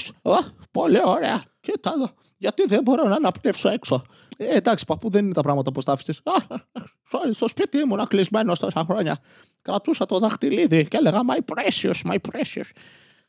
Πολύ 0.71 0.99
ωραία. 1.05 1.43
Κοίτα 1.59 1.91
εδώ. 1.95 2.09
Γιατί 2.37 2.65
δεν 2.67 2.81
μπορώ 2.81 3.07
να 3.07 3.15
αναπνεύσω 3.15 3.69
έξω; 3.69 4.01
Ε, 4.37 4.55
εντάξει, 4.55 4.85
παππού, 4.85 5.09
δεν 5.09 5.25
είναι 5.25 5.33
τα 5.33 5.41
πράγματα 5.41 5.69
όπω 5.69 5.83
τα 5.83 5.91
άφησες. 5.91 6.21
Στο 7.31 7.47
σπίτι 7.47 7.77
ήμουν 7.77 8.07
κλεισμένος 8.07 8.59
τόσα 8.59 8.83
χρόνια. 8.83 9.17
Κρατούσα 9.61 10.05
το 10.05 10.19
δαχτυλίδι 10.19 10.87
και 10.87 10.97
έλεγα 10.97 11.21
My 11.27 11.53
precious, 11.53 12.11
my 12.11 12.15
precious. 12.15 12.69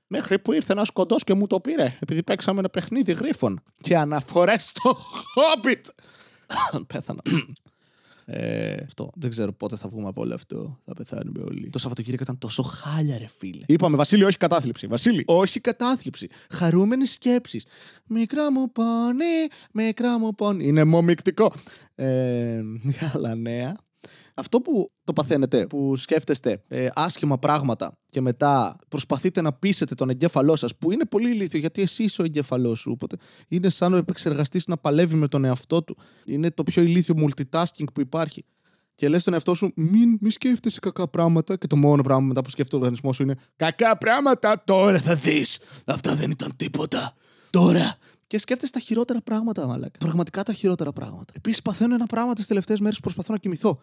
Μέχρι 0.07 0.39
που 0.39 0.53
ήρθε 0.53 0.73
ένας 0.73 0.91
κοντός 0.91 1.25
και 1.25 1.35
μου 1.35 1.47
το 1.47 1.61
πήρε, 1.61 1.97
επειδή 2.01 2.23
παίξαμε 2.23 2.59
ένα 2.59 2.69
παιχνίδι 2.69 3.13
γρίφων. 3.13 3.63
Και 3.81 3.97
αναφορές 3.97 4.65
στο 4.65 4.97
Hobbit. 5.35 5.81
Πέθανα. 6.87 7.21
Ε, 8.25 8.75
αυτό. 8.85 9.11
Δεν 9.15 9.31
ξέρω 9.31 9.53
πότε 9.53 9.77
θα 9.77 9.89
βγούμε 9.89 10.09
από 10.09 10.21
όλο 10.21 10.35
αυτό. 10.35 10.79
Θα 10.85 10.95
πεθάνουμε 10.95 11.43
όλοι. 11.43 11.71
Το 11.71 11.79
Σαββατοκύριακο 11.79 12.23
ήταν 12.23 12.39
τόσο 12.39 12.63
χάλια, 12.63 13.19
ρε 13.19 13.27
φίλε. 13.39 13.65
Είπαμε, 13.69 13.97
Βασίλη, 13.97 14.25
όχι 14.25 14.37
κατάθλιψη. 14.37 14.87
Βασίλη, 14.87 15.23
όχι 15.27 15.61
κατάθλιψη. 15.61 16.29
Χαρούμενε 16.51 17.05
σκέψει. 17.05 17.61
Μικρά 18.07 18.53
μου 18.53 18.73
πόνι, 18.73 19.49
μικρά 19.73 20.19
μου 20.19 20.35
πόνι. 20.35 20.67
Είναι 20.67 20.85
μομικτικό. 20.85 21.53
Ε, 21.95 22.63
άλλα 23.15 23.35
νέα 23.35 23.77
αυτό 24.35 24.61
που 24.61 24.91
το 25.05 25.13
παθαίνετε, 25.13 25.67
που 25.67 25.97
σκέφτεστε 25.97 26.63
ε, 26.69 26.89
άσχημα 26.95 27.39
πράγματα 27.39 27.93
και 28.09 28.21
μετά 28.21 28.77
προσπαθείτε 28.89 29.43
να 29.43 29.53
πείσετε 29.53 29.95
τον 29.95 30.11
εγκέφαλό 30.11 30.57
σας, 30.57 30.77
που 30.77 30.93
είναι 30.93 31.05
πολύ 31.05 31.31
ηλίθιο 31.31 31.59
γιατί 31.59 31.83
εσύ 31.83 32.03
είσαι 32.03 32.23
ο 32.23 32.25
εγκέφαλός 32.25 32.79
σου. 32.79 32.91
Οπότε 32.93 33.17
είναι 33.49 33.69
σαν 33.69 33.93
ο 33.93 33.97
επεξεργαστής 33.97 34.67
να 34.67 34.77
παλεύει 34.77 35.15
με 35.15 35.29
τον 35.29 35.45
εαυτό 35.45 35.83
του. 35.83 35.97
Είναι 36.25 36.51
το 36.51 36.63
πιο 36.63 36.83
ηλίθιο 36.83 37.15
multitasking 37.19 37.93
που 37.95 38.01
υπάρχει. 38.01 38.45
και 38.95 39.09
λες 39.09 39.21
στον 39.21 39.33
εαυτό 39.33 39.55
σου, 39.55 39.73
μην, 39.77 40.19
μη 40.21 40.31
σκέφτεσαι 40.31 40.81
κακά 40.81 41.09
πράγματα. 41.09 41.57
Και 41.57 41.67
το 41.67 41.77
μόνο 41.77 42.03
πράγμα 42.03 42.27
μετά 42.27 42.43
που 42.43 42.51
σκέφτεται 42.51 42.77
ο 42.77 42.79
οργανισμός 42.79 43.17
σου 43.17 43.23
είναι 43.23 43.37
Κακά 43.57 43.99
πράγματα, 43.99 44.63
τώρα 44.67 45.01
θα 45.01 45.15
δεις. 45.15 45.59
Αυτά 45.85 46.15
δεν 46.15 46.31
ήταν 46.31 46.53
τίποτα. 46.57 47.15
Τώρα. 47.51 47.97
Και 48.33 48.39
σκέφτεσαι 48.39 48.73
τα 48.73 48.81
χειρότερα 48.81 49.21
πράγματα, 49.21 49.67
μαλάκα. 49.67 49.99
Πραγματικά 49.99 50.43
τα 50.43 50.53
χειρότερα 50.53 50.93
πράγματα. 50.93 51.33
Επίσης, 51.37 51.63
παθαίνω 51.63 51.95
ένα 51.95 52.07
πράγμα 52.07 52.33
τις 52.33 52.47
τελευταίες 52.47 52.81
μέρες 52.81 52.97
που 52.97 53.03
προσπαθώ 53.03 53.33
να 53.33 53.39
κοιμηθώ. 53.39 53.79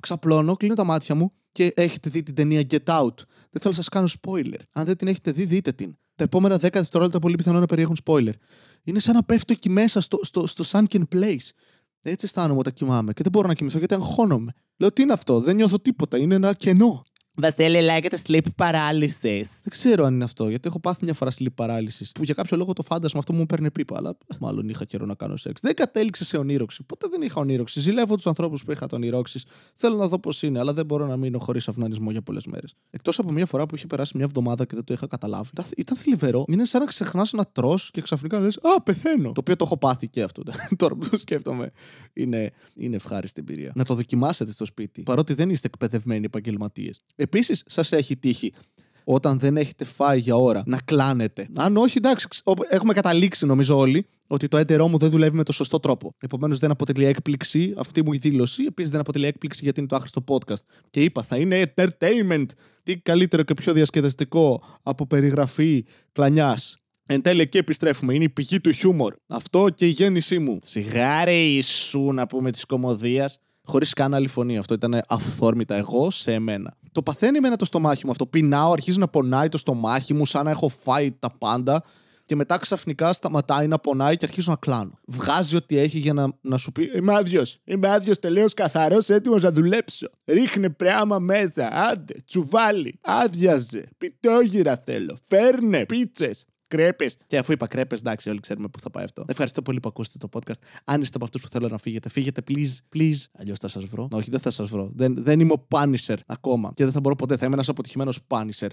Ξαπλώνω, 0.00 0.56
κλείνω 0.56 0.74
τα 0.74 0.84
μάτια 0.84 1.14
μου 1.14 1.32
και 1.52 1.72
έχετε 1.76 2.10
δει 2.10 2.22
την 2.22 2.34
ταινία 2.34 2.60
Get 2.70 2.84
Out. 2.84 3.16
Δεν 3.50 3.60
θέλω 3.60 3.64
να 3.64 3.72
σας 3.72 3.88
κάνω 3.88 4.08
spoiler. 4.20 4.58
Αν 4.72 4.84
δεν 4.84 4.96
την 4.96 5.08
έχετε 5.08 5.32
δει, 5.32 5.44
δείτε 5.44 5.72
την. 5.72 5.96
Τα 6.14 6.24
επόμενα 6.24 6.56
10 6.56 6.58
δευτερόλεπτα 6.72 7.18
πολύ 7.18 7.34
πιθανό 7.34 7.60
να 7.60 7.66
περιέχουν 7.66 7.96
spoiler. 8.04 8.32
Είναι 8.82 8.98
σαν 8.98 9.14
να 9.14 9.22
πέφτω 9.22 9.52
εκεί 9.52 9.70
μέσα 9.70 10.00
στο, 10.00 10.18
στο, 10.22 10.46
στο 10.46 10.64
sunken 10.70 11.02
place. 11.14 11.48
Έτσι 12.02 12.24
αισθάνομαι 12.24 12.58
όταν 12.58 12.72
κοιμάμαι 12.72 13.12
και 13.12 13.22
δεν 13.22 13.32
μπορώ 13.32 13.48
να 13.48 13.54
κοιμηθώ 13.54 13.78
γιατί 13.78 13.94
αγχώνομαι. 13.94 14.52
Λέω 14.76 14.92
τι 14.92 15.02
είναι 15.02 15.12
αυτό, 15.12 15.40
δεν 15.40 15.56
νιώθω 15.56 15.78
τίποτα, 15.78 16.18
είναι 16.18 16.34
ένα 16.34 16.54
κενό. 16.54 17.04
Βασίλη 17.36 17.80
λέγεται 17.80 18.18
sleep 18.26 18.46
paralysis. 18.56 19.46
Δεν 19.62 19.70
ξέρω 19.70 20.04
αν 20.04 20.14
είναι 20.14 20.24
αυτό, 20.24 20.48
γιατί 20.48 20.68
έχω 20.68 20.80
πάθει 20.80 21.04
μια 21.04 21.14
φορά 21.14 21.30
sleep 21.38 21.52
παράλυση. 21.54 22.10
Που 22.14 22.24
για 22.24 22.34
κάποιο 22.34 22.56
λόγο 22.56 22.72
το 22.72 22.82
φάντασμα 22.82 23.18
αυτό 23.18 23.32
μου 23.32 23.46
παίρνει 23.46 23.70
πίπα. 23.70 23.96
Αλλά 23.96 24.16
μάλλον 24.40 24.68
είχα 24.68 24.84
καιρό 24.84 25.06
να 25.06 25.14
κάνω 25.14 25.36
σεξ. 25.36 25.60
Δεν 25.60 25.74
κατέληξε 25.74 26.24
σε 26.24 26.36
ονείροξη. 26.36 26.82
Ποτέ 26.82 27.06
δεν 27.10 27.22
είχα 27.22 27.40
ονείροξη. 27.40 27.80
Ζηλεύω 27.80 28.14
τους 28.14 28.26
ανθρώπους 28.26 28.64
που 28.64 28.72
είχα 28.72 28.86
τον 28.86 29.02
ονειρώξει. 29.02 29.40
Θέλω 29.76 29.96
να 29.96 30.08
δω 30.08 30.18
πώς 30.18 30.42
είναι, 30.42 30.58
αλλά 30.58 30.72
δεν 30.72 30.86
μπορώ 30.86 31.06
να 31.06 31.16
μείνω 31.16 31.38
χωρίς 31.38 31.68
αυνανισμό 31.68 32.10
για 32.10 32.22
πολλές 32.22 32.46
μέρες. 32.46 32.74
Εκτός 32.90 33.18
από 33.18 33.32
μια 33.32 33.46
φορά 33.46 33.66
που 33.66 33.74
είχε 33.74 33.86
περάσει 33.86 34.12
μια 34.16 34.24
εβδομάδα 34.24 34.64
και 34.64 34.74
δεν 34.74 34.84
το 34.84 34.92
είχα 34.92 35.06
καταλάβει. 35.06 35.48
Ήταν 35.76 35.96
θλιβερό. 35.96 36.44
Είναι 36.48 36.64
σαν 36.64 36.80
να 36.80 36.86
ξεχνάς 36.86 37.32
να 37.32 37.44
τρώ 37.44 37.78
και 37.90 38.00
ξαφνικά 38.00 38.40
λες 38.40 38.56
Α, 38.56 38.82
πεθαίνω. 38.82 39.32
Το 39.32 39.40
οποίο 39.40 39.56
το 39.56 39.64
έχω 39.64 39.76
πάθει 39.76 40.08
και 40.08 40.22
αυτό. 40.22 40.42
Τώρα 40.76 40.94
που 40.94 41.08
το 41.08 41.18
σκέφτομαι. 41.18 41.70
Είναι, 42.12 42.52
είναι 42.74 42.96
ευχάριστη 42.96 43.40
εμπειρία. 43.40 43.72
Να 43.74 43.84
το 43.84 43.94
δοκιμάσετε 43.94 44.52
στο 44.52 44.64
σπίτι. 44.64 45.02
Παρότι 45.02 45.34
δεν 45.34 45.50
είστε 45.50 45.66
εκπαιδευμένοι 45.66 46.24
επαγγελματίες. 46.24 47.00
Επίσης, 47.24 47.62
σας 47.66 47.92
έχει 47.92 48.16
τύχει 48.16 48.52
όταν 49.04 49.38
δεν 49.38 49.56
έχετε 49.56 49.84
φάει 49.84 50.18
για 50.18 50.36
ώρα 50.36 50.62
να 50.66 50.78
κλάνετε. 50.84 51.48
Αν 51.56 51.76
όχι, 51.76 51.94
εντάξει, 51.96 52.28
έχουμε 52.68 52.92
καταλήξει 52.92 53.46
νομίζω 53.46 53.78
όλοι 53.78 54.06
ότι 54.26 54.48
το 54.48 54.56
έντερό 54.56 54.88
μου 54.88 54.98
δεν 54.98 55.10
δουλεύει 55.10 55.36
με 55.36 55.42
το 55.42 55.52
σωστό 55.52 55.80
τρόπο. 55.80 56.14
Επομένως, 56.18 56.58
δεν 56.58 56.70
αποτελεί 56.70 57.04
έκπληξη 57.04 57.74
αυτή 57.76 58.04
μου 58.04 58.12
η 58.12 58.16
δήλωση. 58.16 58.64
Επίσης, 58.64 58.90
δεν 58.90 59.00
αποτελεί 59.00 59.26
έκπληξη 59.26 59.60
γιατί 59.62 59.80
είναι 59.80 59.88
το 59.88 59.96
άχρηστο 59.96 60.24
podcast. 60.26 60.64
Και 60.90 61.02
είπα, 61.02 61.22
θα 61.22 61.36
είναι 61.36 61.72
entertainment. 61.76 62.46
Τι 62.82 62.96
καλύτερο 62.96 63.42
και 63.42 63.54
πιο 63.54 63.72
διασκεδαστικό 63.72 64.62
από 64.82 65.06
περιγραφή 65.06 65.84
κλανιάς. 66.12 66.76
Εν 67.06 67.22
τέλει, 67.22 67.40
εκεί 67.40 67.58
επιστρέφουμε. 67.58 68.14
Είναι 68.14 68.24
η 68.24 68.28
πηγή 68.28 68.60
του 68.60 68.72
χιούμορ. 68.72 69.14
Αυτό 69.26 69.68
και 69.74 69.86
η 69.86 69.90
γέννησή 69.90 70.38
μου. 70.38 70.58
Σιγάρε 70.62 71.62
σου 71.62 72.12
να 72.12 72.26
πούμε 72.26 72.50
της 72.50 72.64
κομμωδίας 72.64 73.38
χωρίς 73.64 73.92
καν 73.92 74.14
άλλη 74.14 74.28
φωνή. 74.28 74.58
Αυτό 74.58 74.74
ήταν 74.74 75.02
αυθόρμητα 75.08 75.74
εγώ 75.74 76.10
σε 76.10 76.32
εμένα. 76.32 76.76
Το 76.94 77.02
παθαίνει 77.02 77.36
εμένα 77.36 77.56
το 77.56 77.64
στομάχι 77.64 78.04
μου 78.04 78.10
αυτό. 78.10 78.26
Πεινάω, 78.26 78.72
αρχίζει 78.72 78.98
να 78.98 79.08
πονάει 79.08 79.48
το 79.48 79.58
στομάχι 79.58 80.14
μου, 80.14 80.26
σαν 80.26 80.44
να 80.44 80.50
έχω 80.50 80.68
φάει 80.68 81.12
τα 81.12 81.30
πάντα. 81.38 81.82
Και 82.24 82.36
μετά 82.36 82.56
ξαφνικά 82.56 83.12
σταματάει 83.12 83.66
να 83.66 83.78
πονάει 83.78 84.16
και 84.16 84.24
αρχίζω 84.24 84.50
να 84.50 84.56
κλάνω. 84.56 84.98
Βγάζει 85.06 85.56
ό,τι 85.56 85.78
έχει 85.78 85.98
για 85.98 86.12
να, 86.12 86.26
να 86.40 86.56
σου 86.56 86.72
πει: 86.72 86.90
Είμαι 86.94 87.14
άδειος. 87.14 87.60
Είμαι 87.64 87.90
άδειος 87.90 88.18
τελείως 88.18 88.54
καθαρός, 88.54 89.08
έτοιμος 89.08 89.42
να 89.42 89.52
δουλέψω. 89.52 90.10
Ρίχνε 90.24 90.70
πρέαμα 90.70 91.18
μέσα. 91.18 91.68
Άντε, 91.72 92.14
τσουβάλι. 92.26 92.98
Άδειαζε. 93.02 93.88
Πιτόγυρα 93.98 94.82
θέλω. 94.84 95.18
Φέρνε 95.28 95.84
πίτσες 95.86 96.46
κρέπες. 96.68 97.16
Και 97.26 97.38
αφού 97.38 97.52
είπα 97.52 97.66
κρέπες, 97.66 98.00
εντάξει, 98.00 98.28
όλοι 98.30 98.40
ξέρουμε 98.40 98.68
πού 98.68 98.80
θα 98.80 98.90
πάει 98.90 99.04
αυτό. 99.04 99.24
Ευχαριστώ 99.28 99.62
πολύ 99.62 99.80
που 99.80 99.88
ακούσατε 99.88 100.18
το 100.18 100.28
podcast. 100.32 100.80
Αν 100.84 101.00
είστε 101.00 101.16
από 101.16 101.24
αυτούς 101.24 101.40
που 101.40 101.48
θέλω 101.48 101.68
να 101.68 101.78
φύγετε, 101.78 102.08
φύγετε, 102.08 102.42
please, 102.48 102.96
please. 102.96 103.16
Αλλιώς 103.38 103.58
θα 103.58 103.68
σας 103.68 103.84
βρω. 103.84 104.08
Όχι, 104.12 104.30
δεν 104.30 104.40
θα 104.40 104.50
σας 104.50 104.68
βρω. 104.68 104.90
Δεν, 104.94 105.14
δεν 105.18 105.40
είμαι 105.40 105.52
ο 105.52 105.66
Punisher 105.70 106.16
ακόμα. 106.26 106.72
Και 106.74 106.84
δεν 106.84 106.92
θα 106.92 107.00
μπορώ 107.00 107.14
ποτέ. 107.14 107.36
Θα 107.36 107.44
είμαι 107.44 107.54
ένας 107.54 107.68
αποτυχημένος 107.68 108.18
Punisher. 108.28 108.68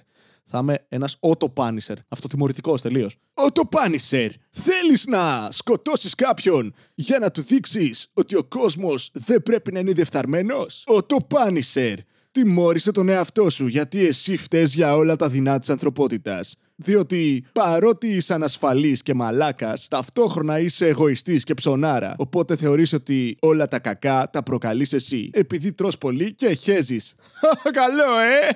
Θα 0.46 0.60
είμαι 0.60 0.86
ένας 0.88 1.18
Auto 1.20 1.48
Punisher. 1.54 1.96
Αυτοτιμωρητικός 2.08 2.82
τελείως. 2.82 3.16
Auto 3.34 3.62
Punisher! 3.70 4.30
Θέλεις 4.50 5.06
να 5.08 5.50
σκοτώσεις 5.52 6.16
κάποιον 6.16 6.74
για 6.96 7.20
να 7.20 7.32
του 7.32 7.42
δείξεις 7.42 8.08
ότι 8.14 8.36
ο 8.36 8.44
κόσμος 8.44 9.10
δεν 9.14 9.44
πρέπει 9.44 9.72
να 9.72 9.80
είναι 9.80 9.92
διεφθαρμένος; 9.92 10.84
Auto 10.88 11.18
Punisher! 11.28 11.96
Τιμώρησε 12.32 12.92
τον 12.92 13.10
εαυτό 13.10 13.50
σου 13.50 13.68
γιατί 13.68 14.06
εσύ 14.06 14.38
φταίς 14.38 14.74
για 14.74 14.96
όλα 14.96 15.16
τα 15.16 15.30
δεινά 15.30 15.60
της 15.60 15.70
ανθρωπότητας. 15.70 16.56
Διότι 16.84 17.46
παρότι 17.54 18.08
είσαι 18.08 18.34
ανασφαλής 18.34 19.02
και 19.02 19.14
μαλάκας, 19.14 19.88
ταυτόχρονα 19.88 20.60
είσαι 20.60 20.88
εγωιστής 20.88 21.44
και 21.44 21.54
ψωνάρα. 21.54 22.16
Οπότε 22.18 22.56
θεωρείς 22.56 22.94
ότι 22.94 23.36
όλα 23.42 23.68
τα 23.68 23.80
κακά 23.80 24.30
τα 24.30 24.44
προκαλείς 24.44 24.94
εσύ. 24.94 25.30
Επειδή 25.34 25.74
τρως 25.74 25.98
πολύ 25.98 26.34
και 26.34 26.54
χέζεις. 26.54 27.16
Καλό, 27.80 28.20
ε! 28.20 28.50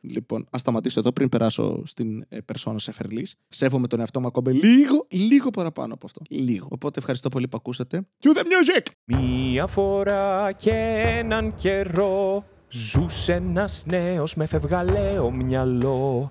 Λοιπόν, 0.00 0.46
ας 0.50 0.60
σταματήσω 0.60 1.00
εδώ 1.00 1.12
πριν 1.12 1.28
περάσω 1.28 1.82
στην 1.86 2.24
ε, 2.28 2.40
περσόνα 2.40 2.78
σε 2.78 2.92
φερλής. 2.92 3.34
Σέβομαι 3.48 3.86
τον 3.86 4.00
εαυτό 4.00 4.20
μου 4.20 4.26
ακόμα 4.26 4.50
λίγο, 4.50 5.06
λίγο 5.08 5.50
παραπάνω 5.50 5.94
από 5.94 6.06
αυτό. 6.06 6.20
Λίγο. 6.28 6.68
Οπότε 6.70 6.98
ευχαριστώ 6.98 7.28
πολύ 7.28 7.48
που 7.48 7.56
ακούσατε. 7.56 8.06
Cue 8.22 8.36
the 8.36 8.42
music! 8.42 8.86
Μία 9.04 9.66
φορά 9.66 10.52
και 10.52 10.72
έναν 11.18 11.54
καιρό 11.54 12.44
Ζούσε 12.68 13.32
ένας 13.32 13.82
νέος 13.86 14.34
με 14.34 14.46
φευγαλαίο 14.46 15.30
μυαλό 15.30 16.30